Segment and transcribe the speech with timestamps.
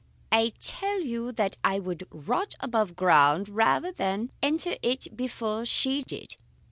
[0.31, 6.01] I tell you that I would rot above ground rather than enter it before she
[6.01, 6.37] did?